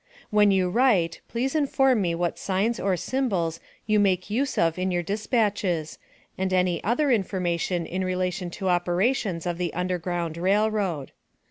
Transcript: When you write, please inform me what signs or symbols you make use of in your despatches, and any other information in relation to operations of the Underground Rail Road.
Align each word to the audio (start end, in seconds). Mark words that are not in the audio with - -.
When 0.31 0.49
you 0.49 0.67
write, 0.67 1.21
please 1.27 1.53
inform 1.53 2.01
me 2.01 2.15
what 2.15 2.39
signs 2.39 2.79
or 2.79 2.97
symbols 2.97 3.59
you 3.85 3.99
make 3.99 4.31
use 4.31 4.57
of 4.57 4.79
in 4.79 4.89
your 4.89 5.03
despatches, 5.03 5.99
and 6.39 6.51
any 6.51 6.83
other 6.83 7.11
information 7.11 7.85
in 7.85 8.03
relation 8.03 8.49
to 8.49 8.67
operations 8.69 9.45
of 9.45 9.59
the 9.59 9.71
Underground 9.75 10.37
Rail 10.37 10.71
Road. 10.71 11.11